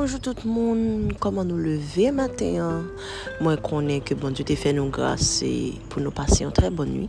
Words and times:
Bonjour 0.00 0.20
tout 0.20 0.36
le 0.44 0.48
monde, 0.48 1.12
comment 1.18 1.44
nous 1.44 1.56
lever 1.56 2.12
matin? 2.12 2.84
Moi, 3.40 3.56
je 3.56 3.68
connais 3.68 3.98
que 3.98 4.14
bon 4.14 4.32
Dieu 4.32 4.44
t'a 4.44 4.54
fait 4.54 4.72
nous 4.72 4.88
grâce 4.90 5.42
pour 5.88 6.00
nous 6.00 6.12
passer 6.12 6.44
une 6.44 6.52
très 6.52 6.70
bonne 6.70 6.90
nuit. 6.90 7.08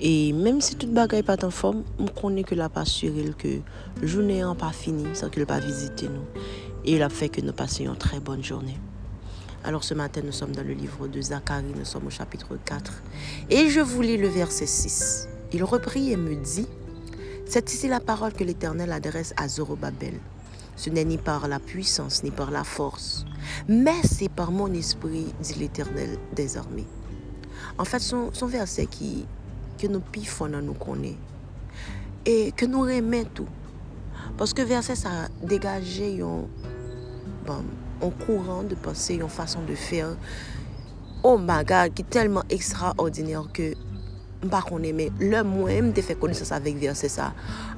Et 0.00 0.32
même 0.32 0.60
si 0.60 0.74
toute 0.74 0.90
bagaille 0.90 1.22
pas 1.22 1.36
en 1.44 1.52
forme, 1.52 1.84
je 2.00 2.20
connais 2.20 2.42
que 2.42 2.56
la 2.56 2.68
assuré 2.74 3.32
que 3.38 3.60
la 4.02 4.08
journée 4.08 4.42
n'est 4.42 4.54
pas 4.56 4.72
finie 4.72 5.06
sans 5.14 5.28
qu'il 5.28 5.46
pas 5.46 5.60
visiter 5.60 6.08
nous. 6.08 6.24
Et 6.84 6.96
il 6.96 7.02
a 7.04 7.08
fait 7.08 7.28
que 7.28 7.40
nous 7.40 7.52
passions 7.52 7.92
une 7.92 7.96
très 7.96 8.18
bonne 8.18 8.42
journée. 8.42 8.76
Alors 9.62 9.84
ce 9.84 9.94
matin, 9.94 10.20
nous 10.24 10.32
sommes 10.32 10.50
dans 10.50 10.66
le 10.66 10.74
livre 10.74 11.06
de 11.06 11.20
Zacharie, 11.20 11.74
nous 11.78 11.84
sommes 11.84 12.08
au 12.08 12.10
chapitre 12.10 12.58
4. 12.64 13.04
Et 13.50 13.68
je 13.68 13.78
vous 13.78 14.02
lis 14.02 14.16
le 14.16 14.26
verset 14.26 14.66
6. 14.66 15.28
Il 15.52 15.62
reprit 15.62 16.10
et 16.10 16.16
me 16.16 16.34
dit, 16.34 16.66
c'est 17.46 17.72
ici 17.72 17.86
la 17.86 18.00
parole 18.00 18.32
que 18.32 18.42
l'Éternel 18.42 18.90
adresse 18.90 19.32
à 19.36 19.46
Zorobabel. 19.46 20.14
Ce 20.76 20.90
n'est 20.90 21.04
ni 21.04 21.16
par 21.16 21.48
la 21.48 21.58
puissance 21.58 22.22
ni 22.22 22.30
par 22.30 22.50
la 22.50 22.62
force, 22.62 23.24
mais 23.66 24.02
c'est 24.04 24.28
par 24.28 24.50
mon 24.50 24.72
esprit, 24.74 25.26
dit 25.40 25.54
l'Éternel 25.54 26.18
des 26.34 26.56
armées. 26.56 26.86
En 27.78 27.84
fait, 27.84 27.98
son, 27.98 28.30
son 28.32 28.46
verset 28.46 28.86
qui, 28.86 29.26
que 29.78 29.86
nous 29.86 30.00
pifons 30.00 30.48
nous 30.48 30.74
connaît 30.74 31.16
et 32.24 32.52
que 32.52 32.66
nous 32.66 32.82
remet 32.82 33.24
tout. 33.24 33.48
Parce 34.36 34.52
que 34.52 34.62
verset, 34.62 34.96
ça 34.96 35.08
a 35.08 35.46
dégagé 35.46 36.20
un, 36.20 36.44
bon, 37.46 37.64
un 38.02 38.10
courant 38.10 38.62
de 38.62 38.74
pensée, 38.74 39.14
une 39.14 39.28
façon 39.28 39.62
de 39.62 39.74
faire. 39.74 40.16
Oh 41.22 41.38
my 41.38 41.64
God, 41.64 41.94
qui 41.94 42.02
est 42.02 42.10
tellement 42.10 42.42
extraordinaire 42.50 43.44
que 43.52 43.74
pas 44.50 44.62
qu'on 44.62 44.78
mais 44.78 45.10
le 45.18 45.42
moi-même 45.42 45.94
fait 45.94 46.14
connaissance 46.14 46.52
avec 46.52 46.76
verset 46.76 47.08
ça 47.08 47.32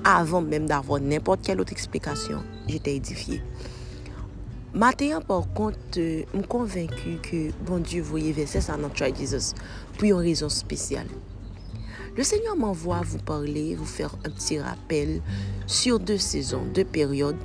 avant 0.04 0.40
même 0.40 0.66
d'avoir 0.66 1.00
n'importe 1.00 1.40
quelle 1.42 1.60
autre 1.60 1.72
explication 1.72 2.42
j'étais 2.66 2.96
édifié 2.96 3.42
Maintenant, 4.74 5.22
par 5.22 5.50
contre, 5.54 5.78
je 5.96 6.24
suis 6.30 6.46
convaincu 6.46 7.18
que 7.22 7.50
bon 7.66 7.78
Dieu 7.78 8.02
voyait 8.02 8.32
verset 8.32 8.60
ça 8.60 8.76
dans 8.76 8.90
Try 8.90 9.14
Jesus 9.18 9.54
pour 9.96 10.04
une 10.04 10.14
raison 10.14 10.50
spéciale. 10.50 11.06
Le 12.14 12.22
Seigneur 12.22 12.54
m'envoie 12.54 13.00
vous 13.00 13.18
parler, 13.18 13.74
vous 13.74 13.86
faire 13.86 14.14
un 14.26 14.30
petit 14.30 14.60
rappel 14.60 15.22
sur 15.66 15.98
deux 15.98 16.18
saisons, 16.18 16.62
deux 16.74 16.84
périodes. 16.84 17.38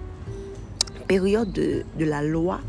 Période 1.07 1.51
de, 1.53 1.85
de 1.97 2.05
la 2.05 2.21
loi 2.21 2.59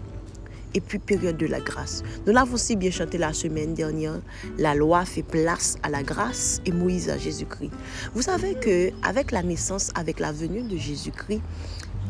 et 0.75 0.81
puis 0.81 0.99
période 0.99 1.37
de 1.37 1.47
la 1.47 1.61
grâce. 1.61 2.03
Nous 2.27 2.33
l'avons 2.33 2.55
aussi 2.55 2.77
bien 2.77 2.91
chanté 2.91 3.19
la 3.19 3.33
semaine 3.33 3.75
dernière. 3.75 4.21
La 4.59 4.75
loi 4.75 5.05
fait 5.05 5.23
place 5.23 5.77
à 5.83 5.89
la 5.89 6.03
grâce 6.03 6.61
et 6.67 6.73
Moïse 6.73 7.09
à 7.09 7.19
Jésus-Christ. 7.19 7.71
Vous 8.15 8.23
savez 8.23 8.55
que 8.55 8.91
avec 9.03 9.31
la 9.31 9.43
naissance, 9.43 9.91
avec 9.95 10.21
la 10.21 10.33
venue 10.33 10.63
de 10.63 10.77
Jésus-Christ, 10.77 11.41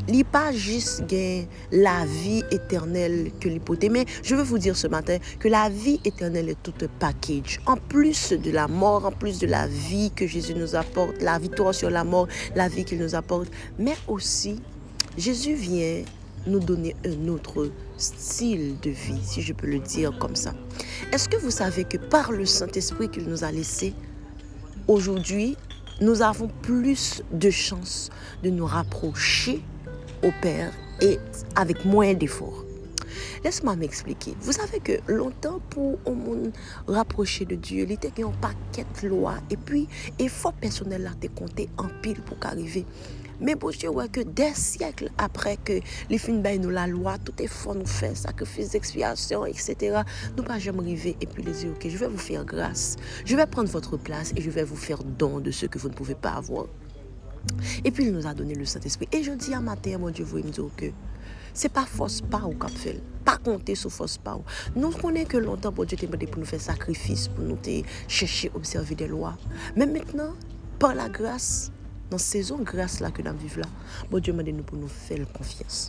n'y 0.09 0.25
pas 0.25 0.53
juste 0.53 1.05
la 1.73 2.05
vie 2.05 2.43
éternelle 2.51 3.31
que 3.41 3.49
l'hypothèse. 3.49 3.91
Mais 3.91 4.05
je 4.23 4.35
veux 4.35 4.43
vous 4.43 4.59
dire 4.59 4.77
ce 4.77 4.87
matin 4.87 5.19
que 5.39 5.49
la 5.49 5.69
vie 5.69 6.01
éternelle 6.05 6.49
est 6.49 6.63
tout 6.63 6.75
un 6.83 6.89
package. 6.99 7.61
En 7.67 7.77
plus 7.77 8.33
de 8.33 8.51
la 8.51 8.69
mort, 8.69 9.07
en 9.07 9.13
plus 9.13 9.39
de 9.39 9.47
la 9.47 9.67
vie 9.67 10.11
que 10.15 10.27
Jésus 10.27 10.55
nous 10.55 10.75
apporte, 10.75 11.21
la 11.23 11.39
victoire 11.39 11.75
sur 11.75 11.91
la 11.91 12.05
mort, 12.05 12.29
la 12.55 12.69
vie 12.69 12.85
qu'il 12.85 12.99
nous 12.99 13.15
apporte, 13.15 13.49
mais 13.79 13.97
aussi 14.09 14.61
Jésus 15.17 15.55
vient 15.55 16.03
nous 16.47 16.61
donner 16.61 16.95
un 17.05 17.29
autre 17.29 17.71
style 17.97 18.79
de 18.81 18.91
vie, 18.91 19.21
si 19.23 19.43
je 19.43 19.53
peux 19.53 19.67
le 19.67 19.79
dire 19.79 20.17
comme 20.19 20.37
ça. 20.37 20.55
Est-ce 21.13 21.29
que 21.29 21.37
vous 21.37 21.51
savez 21.51 21.85
que 21.85 21.97
par 21.97 22.33
le 22.33 22.45
Saint-Esprit 22.47 23.09
qu'il 23.09 23.29
nous 23.29 23.45
a 23.45 23.53
laissé, 23.53 23.95
aujourd'hui, 24.89 25.57
nous 26.01 26.23
avons 26.23 26.49
plus 26.63 27.23
de 27.33 27.51
chances 27.51 28.11
de 28.43 28.51
nous 28.51 28.67
rapprocher 28.67 29.63
au 30.23 30.31
Père 30.43 30.73
et 31.01 31.19
avec 31.55 31.85
moins 31.85 32.15
d'efforts? 32.15 32.65
Laisse-moi 33.45 33.77
m'expliquer. 33.77 34.35
Vous 34.41 34.53
savez 34.53 34.81
que 34.81 34.93
longtemps, 35.07 35.61
pour 35.71 35.99
on 36.07 36.17
rapprocher 36.89 37.45
de 37.45 37.55
Dieu, 37.55 37.85
il 37.85 37.93
était 37.93 38.25
un 38.25 38.31
paquet 38.31 38.87
de 39.03 39.09
lois. 39.09 39.37
Et 39.51 39.57
puis, 39.57 39.87
effort 40.19 40.55
personnel 40.55 41.03
là, 41.03 41.11
t'es 41.21 41.29
compté 41.29 41.69
en 41.77 41.89
pile 42.03 42.23
pour 42.23 42.39
qu'arriver. 42.39 42.87
Mais 43.45 43.57
bon 43.57 43.69
Dieu, 43.69 43.91
ouais, 43.91 44.09
que 44.09 44.23
des 44.23 44.55
siècles 44.55 45.11
après 45.19 45.59
que 45.59 45.79
les 46.09 46.17
films 46.17 46.43
nous 46.63 46.71
la 46.71 46.87
loi, 46.87 47.19
tout 47.19 47.35
est 47.43 47.47
fort 47.47 47.75
nous 47.75 47.85
fait, 47.85 48.15
sacrifice 48.15 48.71
d'expiation, 48.71 49.45
etc. 49.45 50.01
Nous 50.35 50.43
pas 50.43 50.59
jamais 50.59 50.79
arriver 50.79 51.15
et 51.21 51.27
puis 51.27 51.43
les 51.43 51.53
dire, 51.53 51.71
ok, 51.73 51.87
je 51.87 51.99
vais 51.99 52.09
vous 52.09 52.17
faire 52.17 52.47
grâce. 52.47 52.97
Je 53.27 53.37
vais 53.37 53.45
prendre 53.45 53.69
votre 53.69 53.99
place 53.99 54.33
et 54.35 54.41
je 54.41 54.49
vais 54.49 54.65
vous 54.65 54.77
faire 54.77 55.05
don 55.05 55.41
de 55.41 55.51
ce 55.51 55.67
que 55.67 55.79
vous 55.79 55.91
ne 55.91 55.95
pouvez 55.95 56.15
pas 56.15 56.31
avoir. 56.31 56.69
Et 57.85 57.91
puis 57.91 58.07
il 58.07 58.13
nous 58.15 58.27
a 58.27 58.33
donné 58.33 58.55
le 58.55 58.65
Saint-Esprit. 58.65 59.09
Et 59.13 59.23
je 59.23 59.33
dis 59.33 59.53
à 59.53 59.61
matin, 59.61 59.99
mon 59.99 60.09
Dieu, 60.09 60.25
vous 60.25 60.39
me 60.39 60.51
dire 60.51 60.71
que 60.75 60.87
c'est 61.53 61.71
pas 61.71 61.85
force 61.85 62.23
pas 62.23 62.45
ou 62.47 62.55
cap 62.55 62.71
fait. 62.71 62.99
Pas 63.27 63.37
compter 63.37 63.75
sur 63.75 63.93
force 63.93 64.17
pas. 64.17 64.41
Nous 64.75 64.89
connaissons 64.91 65.29
que 65.29 65.37
longtemps, 65.37 65.71
bon 65.71 65.85
Dieu 65.85 65.99
pour 65.99 66.39
nous 66.39 66.47
faire 66.47 66.63
sacrifice, 66.63 67.29
pour 67.29 67.45
nous 67.45 67.59
chercher, 68.09 68.51
observer 68.55 68.95
des 68.95 69.07
lois. 69.07 69.37
Mais 69.77 69.85
maintenant, 69.85 70.33
par 70.79 70.95
la 70.95 71.11
grâce, 71.11 71.71
nan 72.15 72.23
sezon 72.23 72.63
grase 72.67 73.03
la 73.03 73.11
ke 73.15 73.25
nan 73.27 73.39
vive 73.41 73.65
la, 73.65 73.69
bon 74.11 74.23
Diyo 74.23 74.37
mande 74.39 74.55
nou 74.55 74.67
pou 74.67 74.79
nou 74.79 74.91
fè 74.91 75.19
l 75.19 75.27
konfians. 75.35 75.89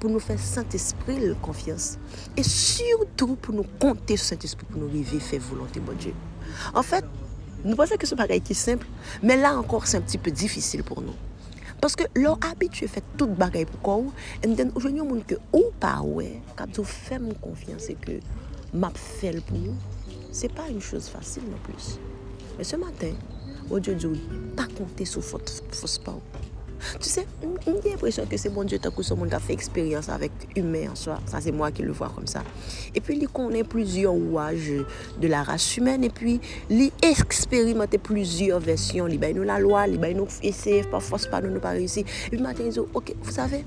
Pou 0.00 0.08
nou 0.08 0.22
fè 0.22 0.38
Saint-Esprit 0.40 1.20
l 1.20 1.36
konfians. 1.44 1.94
E 2.34 2.44
surtout 2.46 3.36
pou 3.44 3.52
nou 3.56 3.68
konte 3.82 4.16
Saint-Esprit 4.20 4.68
pou 4.72 4.80
nou 4.80 4.92
rive 4.92 5.20
fè 5.22 5.40
volante 5.50 5.82
bon 5.84 5.98
Diyo. 6.00 6.16
En 6.72 6.80
fèt, 6.86 7.04
fait, 7.04 7.62
nou 7.66 7.76
pasè 7.78 8.00
ke 8.00 8.08
se 8.08 8.16
bagay 8.18 8.40
ki 8.44 8.56
simple, 8.56 8.88
men 9.22 9.44
la 9.44 9.52
ankor 9.60 9.86
se 9.88 10.00
un 10.00 10.06
pti 10.06 10.22
pe 10.22 10.32
difisil 10.32 10.84
pou 10.86 11.04
nou. 11.04 11.14
Paske 11.82 12.08
lor 12.16 12.40
abitue 12.48 12.88
fè 12.88 13.02
tout 13.20 13.36
bagay 13.36 13.68
pou 13.68 13.84
kwa 13.84 13.98
ou, 14.06 14.16
en 14.40 14.56
den 14.56 14.72
oujen 14.78 14.96
yon 15.02 15.10
moun 15.12 15.24
ke 15.28 15.36
ou 15.52 15.74
pa 15.82 15.98
ouè, 16.00 16.38
kap 16.56 16.72
tou 16.72 16.88
fè 16.88 17.20
moun 17.20 17.36
konfians 17.44 17.90
e 17.92 17.98
ke 18.00 18.22
map 18.72 18.96
fèl 18.96 19.42
pou 19.44 19.60
nou, 19.60 19.76
se 20.32 20.48
pa 20.56 20.70
yon 20.70 20.80
chouz 20.80 21.10
fasil 21.12 21.44
nan 21.50 21.60
plus. 21.68 21.98
Men 22.56 22.64
se 22.64 22.80
matin, 22.80 23.18
oh 23.70 23.80
Dieu 23.80 23.94
dit 23.94 24.06
oui, 24.06 24.20
pas 24.56 24.66
compter 24.76 25.04
sur 25.04 25.22
faute, 25.22 25.62
fausse 25.72 25.98
pas. 25.98 26.14
Tu 27.00 27.08
sais, 27.08 27.26
j'ai 27.82 27.90
l'impression 27.90 28.26
que 28.26 28.36
c'est 28.36 28.50
bon 28.50 28.64
Dieu 28.64 28.78
tant 28.78 28.90
que 28.90 29.02
ce 29.02 29.14
monde 29.14 29.32
a 29.32 29.40
fait 29.40 29.52
expérience 29.52 30.08
avec 30.08 30.30
humain 30.54 30.90
en 30.92 30.94
soi. 30.94 31.18
Ça, 31.26 31.40
c'est 31.40 31.52
moi 31.52 31.70
qui 31.70 31.82
le 31.82 31.92
vois 31.92 32.10
comme 32.14 32.26
ça. 32.26 32.42
Et 32.94 33.00
puis, 33.00 33.18
il 33.20 33.28
connaît 33.28 33.64
plusieurs 33.64 34.12
rouages 34.12 34.72
de 35.20 35.28
la 35.28 35.42
race 35.42 35.76
humaine. 35.76 36.04
Et 36.04 36.10
puis, 36.10 36.40
il 36.70 36.90
expérimenté 37.02 37.98
plusieurs 37.98 38.60
versions. 38.60 39.08
Il 39.08 39.18
nous 39.34 39.42
la 39.42 39.58
loi, 39.58 39.88
il 39.88 39.98
nous 39.98 40.28
essayer, 40.42 40.82
par 40.82 41.02
force, 41.02 41.26
par 41.26 41.42
nous, 41.42 41.50
nous 41.50 41.60
pas 41.60 41.70
réussi. 41.70 42.00
Et 42.00 42.30
puis, 42.30 42.38
matin, 42.38 42.64
il 42.66 42.72
dit, 42.72 42.78
OK, 42.78 43.14
vous 43.22 43.32
savez, 43.32 43.64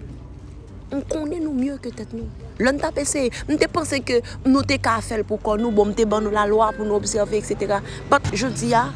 on 0.92 1.02
connaît 1.02 1.40
nous 1.40 1.54
mieux 1.54 1.78
que 1.78 1.90
tête 1.90 2.14
nous. 2.14 2.28
L'on 2.60 2.78
t'a 2.78 2.92
pensé, 2.92 3.30
on 3.48 3.56
t'a 3.58 3.68
pensé 3.68 4.00
que 4.00 4.22
nous 4.46 4.62
t'es 4.64 4.80
qu'à 4.80 5.02
faire 5.02 5.24
pour 5.24 5.42
qu'on 5.42 5.58
nous, 5.58 5.72
bon, 5.72 5.94
t'es 5.94 6.06
bon, 6.06 6.22
nous 6.22 6.32
la 6.32 6.48
loi, 6.48 6.72
pour 6.76 6.86
nous 6.86 6.96
observer, 6.96 7.38
etc. 7.38 7.76
Mais 8.12 8.18
je 8.34 8.48
dis, 8.48 8.74
ah, 8.74 8.92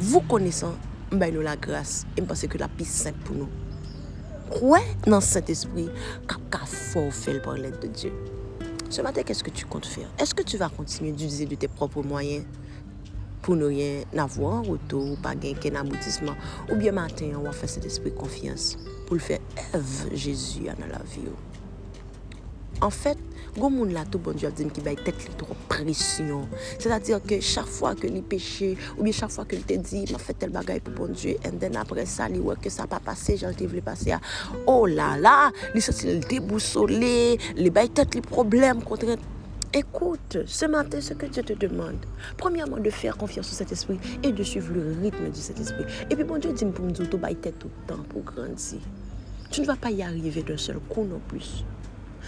vous 0.00 0.20
connaissant, 0.20 0.74
ben 1.12 1.32
nous 1.32 1.40
la 1.40 1.56
grâce 1.56 2.04
et 2.16 2.22
pense 2.22 2.46
que 2.46 2.58
la 2.58 2.68
plus 2.68 2.88
simple 2.88 3.18
pour 3.24 3.36
nous. 3.36 3.48
Quoi 4.50 4.80
dans 5.06 5.20
cet 5.20 5.50
esprit 5.50 5.88
qu'a 6.50 6.58
fort 6.66 7.12
fait 7.12 7.40
par 7.40 7.54
l'aide 7.54 7.78
de 7.80 7.88
Dieu? 7.88 8.12
Ce 8.90 9.00
matin, 9.00 9.22
qu'est-ce 9.22 9.42
que 9.42 9.50
tu 9.50 9.64
comptes 9.66 9.86
faire? 9.86 10.08
Est-ce 10.18 10.34
que 10.34 10.42
tu 10.42 10.56
vas 10.56 10.68
continuer 10.68 11.12
d'utiliser 11.12 11.46
de 11.46 11.54
tes 11.54 11.68
propres 11.68 12.02
moyens 12.02 12.44
pour 13.42 13.56
ne 13.56 13.64
rien 13.64 14.02
avoir 14.16 14.54
en 14.54 14.62
retour, 14.62 15.16
pas 15.18 15.34
gagner 15.34 15.54
qu'un 15.54 15.74
aboutissement? 15.74 16.34
Ou 16.70 16.76
bien 16.76 16.92
matin, 16.92 17.32
on 17.36 17.42
va 17.42 17.52
faire 17.52 17.68
cet 17.68 17.84
esprit 17.84 18.12
confiance 18.14 18.76
pour 19.06 19.16
le 19.16 19.20
faire 19.20 19.40
œuvre 19.74 20.14
Jésus 20.14 20.64
dans 20.64 20.86
la 20.86 21.02
vie. 21.02 21.22
En 22.80 22.90
fait, 22.90 23.18
Gon 23.58 23.70
moun 23.70 23.92
la 23.92 24.04
tout 24.04 24.18
bon 24.18 24.32
Dieu 24.32 24.48
a 24.48 24.50
dit 24.50 24.66
qu'il 24.66 24.82
va 24.82 24.94
tête 24.94 25.36
trop 25.38 25.54
pression. 25.68 26.48
C'est-à-dire 26.78 27.22
que 27.22 27.40
chaque 27.40 27.66
fois 27.66 27.94
que 27.94 28.06
les 28.06 28.22
péché 28.22 28.76
ou 28.98 29.04
bien 29.04 29.12
chaque 29.12 29.30
fois 29.30 29.44
que 29.44 29.54
te 29.54 29.74
dit 29.74 30.04
m'a 30.12 30.18
fait 30.18 30.34
tel 30.34 30.50
bagaille 30.50 30.80
pour 30.80 30.94
bon 30.94 31.12
Dieu 31.12 31.30
et 31.30 31.50
then 31.58 31.76
après 31.76 32.04
ça 32.04 32.28
il 32.28 32.40
voit 32.40 32.56
que 32.56 32.68
ça 32.68 32.86
pas 32.86 32.98
passé, 32.98 33.36
j'en 33.36 33.52
voulu 33.52 33.80
passer 33.80 34.12
à 34.12 34.20
oh 34.66 34.86
là 34.86 35.16
là, 35.16 35.52
il 35.74 35.80
senti 35.80 36.06
le 36.06 36.18
déboussolé, 36.18 37.38
les 37.54 37.70
bail 37.70 37.90
tête 37.90 38.14
les 38.14 38.22
problèmes 38.22 38.82
contre 38.82 39.06
Écoute, 39.76 40.38
ce 40.46 40.66
matin, 40.66 41.00
ce 41.00 41.14
que 41.14 41.26
Dieu 41.26 41.42
te 41.42 41.52
demande, 41.52 41.96
premièrement, 42.36 42.76
de 42.76 42.90
faire 42.90 43.16
confiance 43.16 43.50
au 43.50 43.56
Saint-Esprit 43.56 43.98
et 44.22 44.30
de 44.30 44.42
suivre 44.44 44.72
le 44.72 44.96
rythme 45.02 45.28
du 45.30 45.40
Saint-Esprit. 45.40 45.82
Et 46.08 46.14
puis, 46.14 46.22
bon 46.22 46.38
Dieu 46.38 46.52
dit 46.52 46.64
pour 46.66 46.84
nous 46.84 46.92
dire, 46.92 47.10
tu 47.10 47.34
tête 47.36 47.58
tout 47.58 47.68
le 47.80 47.92
temps 47.92 48.02
pour 48.08 48.22
grandir. 48.22 48.78
Tu 49.50 49.62
ne 49.62 49.66
vas 49.66 49.74
pas 49.74 49.90
y 49.90 50.00
arriver 50.04 50.44
d'un 50.44 50.56
seul 50.56 50.78
coup 50.78 51.02
non 51.02 51.20
plus. 51.26 51.64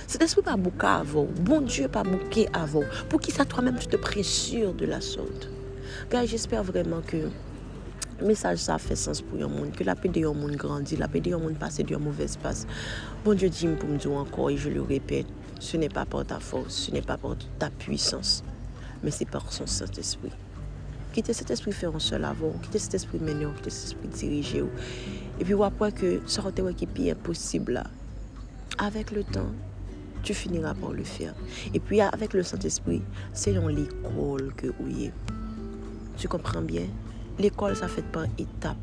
Cet 0.07 0.23
esprit 0.23 0.43
pas 0.43 0.57
bouqué 0.57 0.87
avant. 0.87 1.27
Bon 1.41 1.61
Dieu 1.61 1.89
pas 1.89 2.03
bouqué 2.03 2.49
avant. 2.53 2.85
Pour 3.09 3.21
qui 3.21 3.31
ça 3.31 3.45
toi-même 3.45 3.79
tu 3.79 3.87
te 3.87 3.97
pressures 3.97 4.75
de 4.75 4.87
la 4.87 5.01
sorte. 5.01 5.49
Gars, 6.11 6.27
j'espère 6.27 6.63
vraiment 6.63 7.01
que 7.01 7.29
le 8.21 8.27
message 8.27 8.59
ça 8.59 8.79
fait 8.79 8.97
sens 8.97 9.21
pour 9.23 9.41
un 9.43 9.49
monde. 9.49 9.73
Que 9.73 9.85
la 9.85 9.95
paix 9.95 10.09
de 10.09 10.25
un 10.27 10.33
monde 10.33 10.57
grandit, 10.57 10.97
la 10.97 11.09
paix 11.09 11.21
de 11.21 11.35
un 11.35 11.39
monde 11.39 11.59
passe 11.59 11.79
d'un 11.79 11.99
mauvais 11.99 12.27
passe. 12.43 12.67
Bon 13.25 13.35
Dieu 13.35 13.49
dit 13.49 13.67
pour 13.67 13.89
me 13.89 13.99
dire 13.99 14.13
encore 14.13 14.51
et 14.51 14.57
je 14.57 14.69
le 14.69 14.83
répète, 14.83 15.27
ce 15.59 15.77
n'est 15.77 15.89
pas 15.89 16.05
par 16.05 16.25
ta 16.25 16.41
force, 16.41 16.75
ce 16.75 16.91
n'est 16.91 17.03
pas 17.03 17.17
par 17.17 17.37
ta 17.59 17.71
puissance, 17.71 18.45
mais 19.03 19.11
c'est 19.11 19.29
par 19.29 19.53
son 19.53 19.67
Saint-Esprit. 19.67 20.33
Quittez 21.13 21.33
cet 21.33 21.51
esprit 21.51 21.73
faire 21.73 21.97
un 21.97 21.99
seul 21.99 22.25
avant, 22.25 22.53
quittez 22.63 22.79
cet 22.79 22.93
esprit 22.93 23.19
mener, 23.19 23.47
quittez 23.57 23.71
cet 23.71 23.87
esprit 23.87 24.09
diriger. 24.09 24.65
Et 25.41 25.45
puis, 25.45 25.55
après 25.63 25.91
que 25.91 26.21
ça 26.27 26.43
aurait 26.43 26.51
été 26.51 26.63
qui 26.75 27.09
est 27.09 27.13
impossible. 27.13 27.83
Avec 28.79 29.13
le 29.13 29.25
temps, 29.25 29.53
tu 30.27 30.35
finiras 30.35 30.75
par 30.75 30.91
le 30.91 31.05
faire. 31.05 31.35
Et 31.73 31.79
puis 31.79 32.01
avec 32.01 32.35
le 32.35 32.43
Saint-Esprit, 32.43 33.01
c'est 33.33 33.53
dans 33.53 33.69
l'école 33.69 34.53
que 34.57 34.67
y 34.89 35.13
Tu 36.19 36.27
comprends 36.27 36.63
bien? 36.63 36.87
L'école, 37.39 37.77
ça 37.77 37.87
fait 37.87 38.03
par 38.03 38.25
étapes. 38.37 38.77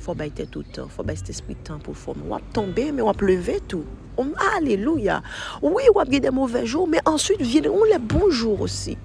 Faut 0.00 0.14
bailler 0.14 0.46
tout 0.50 0.64
le 0.66 0.72
temps, 0.74 0.88
faut 0.88 1.04
bailler 1.04 1.18
cet 1.18 1.30
esprit 1.30 1.54
de 1.54 1.60
temps 1.60 1.78
pour 1.78 1.96
former. 1.96 2.22
On 2.26 2.34
va 2.34 2.40
tomber, 2.52 2.90
mais 2.90 3.00
on 3.00 3.12
va 3.12 3.26
lever 3.26 3.60
tout. 3.68 3.84
Alléluia. 4.56 5.22
Oui, 5.62 5.84
on 5.94 5.98
va 5.98 6.04
des 6.04 6.30
mauvais 6.30 6.66
jours, 6.66 6.88
mais 6.88 7.00
ensuite 7.04 7.40
viendront 7.40 7.84
les 7.84 7.98
bons 7.98 8.30
jours 8.30 8.60
aussi. 8.60 8.98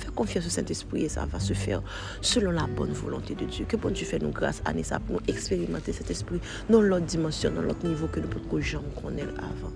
Fais 0.00 0.10
confiance 0.14 0.46
au 0.46 0.50
Saint-Esprit 0.50 1.04
et 1.04 1.08
ça 1.08 1.26
va 1.26 1.38
se 1.38 1.52
faire 1.52 1.82
selon 2.22 2.50
la 2.50 2.66
bonne 2.66 2.92
volonté 2.92 3.34
de 3.34 3.44
Dieu. 3.44 3.66
Que 3.68 3.76
bon 3.76 3.90
Dieu 3.90 4.06
fait 4.06 4.18
nous 4.18 4.30
grâce 4.30 4.62
à 4.64 4.72
ça 4.82 4.98
pour 4.98 5.20
expérimenter 5.28 5.92
cet 5.92 6.10
esprit 6.10 6.40
dans 6.70 6.80
l'autre 6.80 7.04
dimension, 7.04 7.50
dans 7.50 7.60
l'autre 7.60 7.86
niveau 7.86 8.06
que 8.06 8.20
nous 8.20 8.28
pouvons 8.28 8.60
jamais 8.60 8.88
connaître 9.02 9.34
avant. 9.38 9.72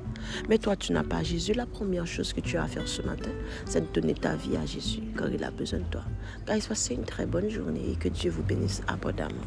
Mais 0.49 0.57
toi, 0.57 0.77
tu 0.77 0.93
n'as 0.93 1.05
pas 1.05 1.23
Jésus. 1.23 1.53
La 1.53 1.67
première 1.67 2.07
chose 2.07 2.33
que 2.33 2.41
tu 2.41 2.57
as 2.57 2.63
à 2.63 2.67
faire 2.67 2.89
ce 2.89 3.03
matin, 3.03 3.31
c'est 3.67 3.81
de 3.81 4.01
donner 4.01 4.15
ta 4.15 4.35
vie 4.35 4.57
à 4.57 4.65
Jésus, 4.65 5.03
car 5.17 5.29
il 5.29 5.45
a 5.45 5.51
besoin 5.51 5.81
de 5.81 5.85
toi. 5.85 6.05
Guys, 6.47 6.67
passez 6.67 6.95
une 6.95 7.05
très 7.05 7.27
bonne 7.27 7.51
journée 7.51 7.91
et 7.93 7.97
que 7.97 8.09
Dieu 8.09 8.31
vous 8.31 8.43
bénisse 8.43 8.81
abondamment. 8.87 9.45